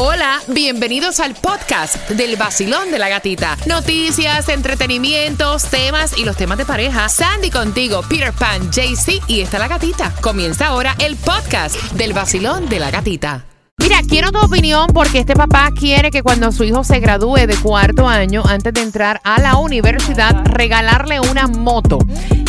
[0.00, 3.56] Hola, bienvenidos al podcast del vacilón de la gatita.
[3.66, 7.08] Noticias, entretenimientos, temas y los temas de pareja.
[7.08, 10.14] Sandy contigo, Peter Pan, JC y está la gatita.
[10.20, 13.44] Comienza ahora el podcast del vacilón de la gatita.
[13.78, 17.56] Mira, quiero tu opinión porque este papá quiere que cuando su hijo se gradúe de
[17.56, 21.98] cuarto año, antes de entrar a la universidad, regalarle una moto.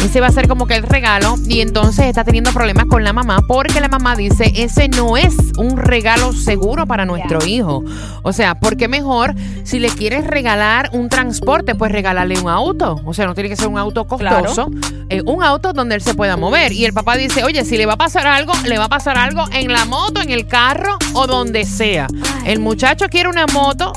[0.04, 3.12] Ese va a ser como que el regalo y entonces está teniendo problemas con la
[3.12, 7.84] mamá porque la mamá dice, ese no es un regalo seguro para nuestro hijo.
[8.24, 13.02] O sea, porque mejor si le quieres regalar un transporte, pues regalarle un auto.
[13.06, 14.72] O sea, no tiene que ser un auto costoso,
[15.10, 16.72] eh, un auto donde él se pueda mover.
[16.72, 19.18] Y el papá dice, oye, si le va a pasar algo, le va a pasar
[19.18, 22.08] algo en la moto, en el carro o donde sea.
[22.46, 23.92] El muchacho quiere una moto,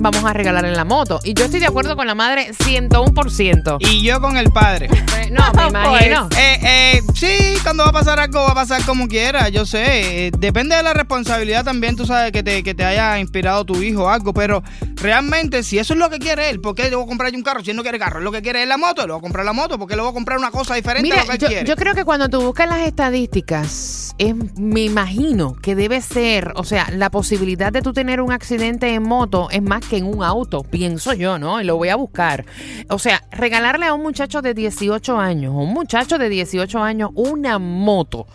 [0.00, 1.20] vamos a regalarle la moto.
[1.24, 3.76] Y yo estoy de acuerdo con la madre 101%.
[3.80, 4.88] Y yo con el padre.
[5.30, 6.28] No, me imagino.
[6.36, 10.26] Eh, eh, sí, cuando va a pasar algo, va a pasar como quiera, yo sé.
[10.26, 13.80] Eh, depende de la responsabilidad también, tú sabes, que te, que te haya inspirado tu
[13.82, 14.34] hijo o algo.
[14.34, 14.62] Pero
[15.00, 17.42] realmente, si eso es lo que quiere él, ¿por qué le voy a comprarle un
[17.42, 17.62] carro?
[17.64, 19.44] Si él no quiere carro, lo que quiere es la moto, le voy a comprar
[19.44, 21.38] la moto, porque le voy a comprar una cosa diferente Mira, a lo que él
[21.40, 21.66] yo, quiere.
[21.66, 26.64] yo creo que cuando tú buscas las estadísticas, es, me imagino que debe ser, o
[26.64, 30.22] sea, la posibilidad de tú tener un accidente en moto es más que en un
[30.22, 31.60] auto, pienso yo, ¿no?
[31.60, 32.44] Y lo voy a buscar.
[32.88, 37.58] O sea, regalarle a un muchacho de 18 años, un muchacho de 18 años, una
[37.58, 38.26] moto.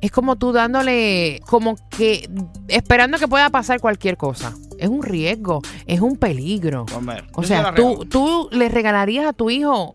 [0.00, 2.30] Es como tú dándole, como que
[2.68, 4.54] esperando que pueda pasar cualquier cosa.
[4.78, 6.86] Es un riesgo, es un peligro.
[6.94, 9.94] Hombre, O se sea, tú, tú le regalarías a tu hijo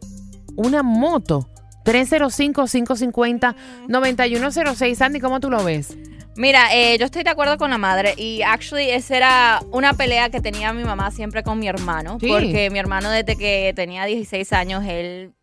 [0.56, 1.48] una moto.
[3.90, 4.96] 305-550-9106.
[4.96, 5.98] Sandy, ¿cómo tú lo ves?
[6.36, 10.30] Mira, eh, yo estoy de acuerdo con la madre y actually esa era una pelea
[10.30, 12.28] que tenía mi mamá siempre con mi hermano, Sí.
[12.28, 15.34] porque mi hermano desde que tenía 16 años, él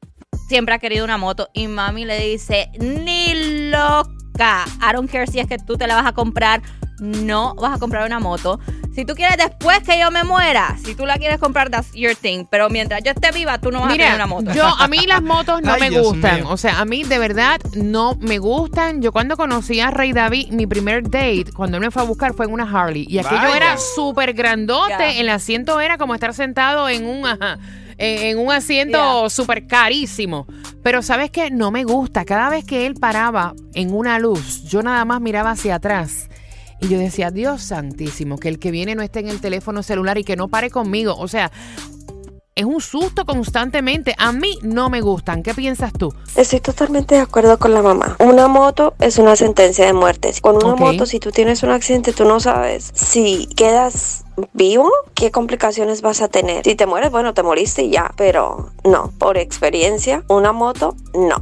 [0.48, 5.38] siempre ha querido una moto y mami le dice, ni loca, I don't care si
[5.38, 6.60] es que tú te la vas a comprar,
[6.98, 8.58] no vas a comprar una moto.
[8.94, 12.14] Si tú quieres después que yo me muera, si tú la quieres comprar, that's your
[12.16, 14.52] thing, pero mientras yo esté viva, tú no vas a tener una moto.
[14.52, 16.36] yo a mí las motos no Ay, me Dios gustan.
[16.36, 16.48] mío.
[16.50, 19.00] O sea, a mí de verdad no me gustan.
[19.00, 22.34] Yo cuando conocí a Rey David, mi primer date, cuando él me fue a buscar,
[22.34, 23.06] fue en una Harley.
[23.08, 23.56] Y aquello Vaya.
[23.56, 25.20] era súper grandote.
[25.20, 27.58] El asiento era como estar sentado en un, ajá,
[27.96, 30.46] en en un asiento súper carísimo.
[30.82, 31.50] Pero ¿sabes qué?
[31.50, 32.24] No me gusta.
[32.24, 36.28] Cada vez que él paraba en una luz, yo nada más miraba hacia atrás.
[36.80, 40.18] Y yo decía, Dios santísimo, que el que viene no esté en el teléfono celular
[40.18, 41.14] y que no pare conmigo.
[41.16, 41.50] O sea,
[42.54, 44.14] es un susto constantemente.
[44.18, 45.42] A mí no me gustan.
[45.42, 46.12] ¿Qué piensas tú?
[46.36, 48.16] Estoy totalmente de acuerdo con la mamá.
[48.18, 50.32] Una moto es una sentencia de muerte.
[50.40, 55.30] Con una moto, si tú tienes un accidente, tú no sabes si quedas vivo, qué
[55.30, 56.64] complicaciones vas a tener.
[56.64, 58.10] Si te mueres, bueno, te moriste y ya.
[58.16, 61.36] Pero no, por experiencia, una moto, no.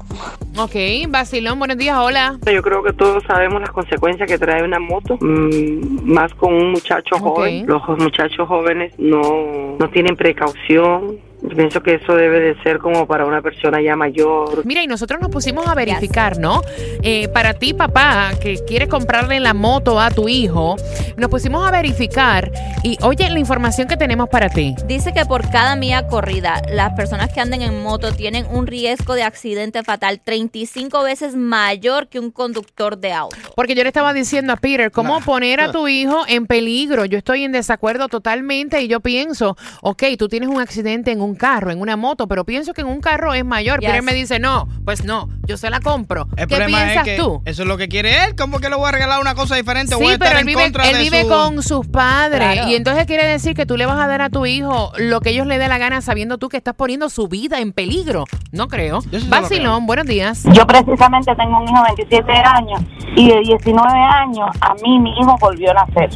[0.62, 0.74] Ok,
[1.08, 2.38] Basilón, buenos días, hola.
[2.52, 6.72] Yo creo que todos sabemos las consecuencias que trae una moto, mm, más con un
[6.72, 7.66] muchacho joven.
[7.66, 11.18] Los muchachos jóvenes no, no tienen precaución.
[11.40, 14.66] Yo pienso que eso debe de ser como para una persona ya mayor.
[14.66, 16.62] Mira, y nosotros nos pusimos a verificar, ¿no?
[17.02, 20.76] Eh, para ti, papá, que quieres comprarle la moto a tu hijo,
[21.16, 22.50] nos pusimos a verificar
[22.82, 24.74] y oye la información que tenemos para ti.
[24.86, 29.14] Dice que por cada milla corrida, las personas que anden en moto tienen un riesgo
[29.14, 33.36] de accidente fatal 35 veces mayor que un conductor de auto.
[33.54, 37.04] Porque yo le estaba diciendo a Peter, ¿cómo poner a tu hijo en peligro?
[37.04, 41.27] Yo estoy en desacuerdo totalmente y yo pienso, ok, tú tienes un accidente en un
[41.34, 43.80] carro, en una moto, pero pienso que en un carro es mayor.
[43.80, 43.88] Yes.
[43.90, 46.26] Peter me dice, no, pues no, yo se la compro.
[46.36, 47.42] El ¿Qué problema piensas es que tú?
[47.44, 48.34] eso es lo que quiere él.
[48.36, 49.94] ¿Cómo que le voy a regalar una cosa diferente?
[49.94, 51.86] voy a Sí, estar pero él en vive, contra él de vive su- con sus
[51.86, 52.68] padres Claro.
[52.70, 55.30] y entonces quiere decir que tú le vas a dar a tu hijo lo que
[55.30, 58.24] ellos le dé la gana sabiendo tú que estás poniendo su vida en peligro.
[58.52, 59.00] No creo.
[59.28, 60.44] Vacilón, buenos días.
[60.52, 62.80] Yo precisamente tengo un hijo de 27 años
[63.16, 66.10] y de 19 años a mí mi hijo volvió a nacer.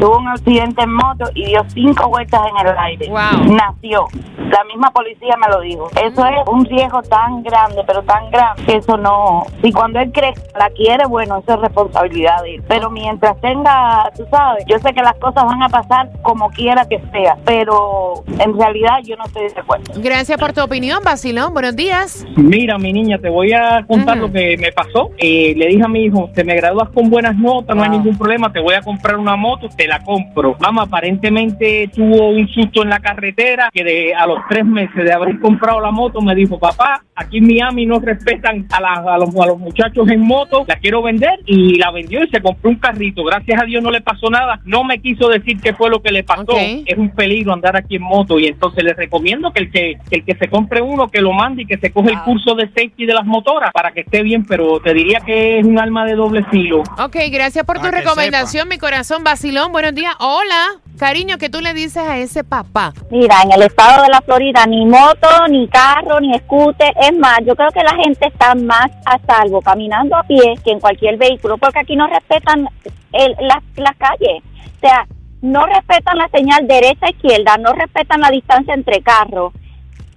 [0.00, 3.08] Tuvo un accidente en moto y dio cinco vueltas en el aire.
[3.08, 3.54] Wow.
[3.54, 4.06] Nació.
[4.54, 5.88] La misma policía me lo dijo.
[6.00, 9.42] Eso es un riesgo tan grande, pero tan grande, que eso no...
[9.64, 12.62] Y cuando él cree, la quiere, bueno, eso es responsabilidad de él.
[12.68, 16.84] Pero mientras tenga, tú sabes, yo sé que las cosas van a pasar como quiera
[16.84, 19.92] que sea, pero en realidad yo no estoy de acuerdo.
[19.96, 21.52] Gracias por tu opinión, Vacilón.
[21.52, 22.24] Buenos días.
[22.36, 25.10] Mira, mi niña, te voy a contar lo que me pasó.
[25.18, 28.16] Eh, le dije a mi hijo, te me gradúas con buenas notas, no hay ningún
[28.16, 30.54] problema, te voy a comprar una moto, te la compro.
[30.60, 35.12] Mamá, aparentemente tuvo un susto en la carretera que de, a los tres meses de
[35.12, 39.18] haber comprado la moto, me dijo, papá, aquí en Miami no respetan a, la- a
[39.18, 42.70] los, a los muchachos en moto, la quiero vender y la vendió y se compró
[42.70, 43.24] un carrito.
[43.24, 46.10] Gracias a Dios no le pasó nada, no me quiso decir qué fue lo que
[46.12, 46.56] le pasó.
[46.58, 50.16] Es un peligro andar aquí en moto y entonces le recomiendo que el que, que
[50.16, 52.66] el que se compre uno, que lo mande y que se coge el curso de
[52.68, 56.04] safety de las motoras para que esté bien, pero te diría que es un arma
[56.04, 56.82] de doble filo.
[56.98, 59.24] Ok, gracias por tu Para que recomendación, mi corazón.
[59.24, 60.14] Vacilón, buenos días.
[60.20, 62.92] Hola, cariño, ¿qué tú le dices a ese papá?
[63.10, 66.92] Mira, en el estado de la Florida ni moto, ni carro, ni scooter.
[67.00, 70.70] Es más, yo creo que la gente está más a salvo caminando a pie que
[70.72, 72.68] en cualquier vehículo, porque aquí no respetan
[73.12, 74.42] el- las, las calles.
[74.76, 75.06] O sea,
[75.42, 79.52] no respetan la señal derecha-izquierda, no respetan la distancia entre carros.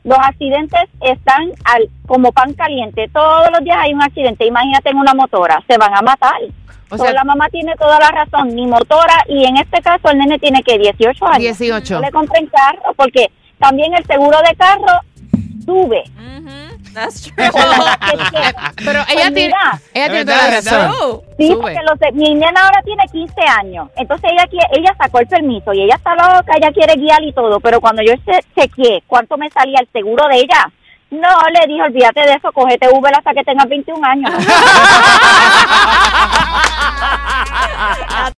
[0.04, 3.08] Los accidentes están al, como pan caliente.
[3.14, 4.46] Todos los días hay un accidente.
[4.48, 6.40] Imagínate en una motora, se van a matar.
[6.90, 10.10] O So, sea- la mamá tiene toda la razón, ni motora, y en este caso
[10.10, 11.40] el nene tiene que 18 años.
[11.40, 11.96] 18.
[11.96, 15.02] No le compren carro porque también el seguro de carro
[15.66, 16.04] sube.
[16.94, 17.36] That's true.
[17.36, 21.22] Pero Pues ella tiene, mira, ella tiene toda la razón.
[21.38, 21.62] Sí, Sube.
[21.62, 23.90] porque los de- mi nena ahora tiene 15 años.
[23.98, 27.34] Entonces ella quiere, ella sacó el permiso y ella está loca, ella quiere guiar y
[27.34, 27.60] todo.
[27.60, 30.72] Pero cuando yo che- chequeé cuánto me salía el seguro de ella,
[31.12, 34.32] no, le dije, olvídate de eso, cógete Uber hasta que tengas 21 años.